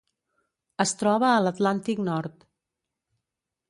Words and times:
Es 0.85 0.93
troba 1.03 1.29
a 1.33 1.43
l'Atlàntic 1.47 2.05
Nord. 2.09 2.51